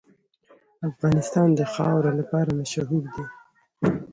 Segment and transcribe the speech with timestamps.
[0.89, 3.25] افغانستان د خاوره لپاره مشهور دی.